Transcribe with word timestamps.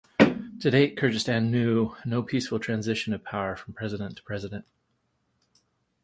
To 0.61 0.71
date, 0.71 0.95
Kyrgyzstan 0.97 1.51
knew 1.51 1.95
no 2.05 2.23
peaceful 2.23 2.57
transition 2.57 3.13
of 3.13 3.23
power 3.23 3.55
from 3.55 3.75
president 3.75 4.15
to 4.17 4.23
president. 4.23 4.65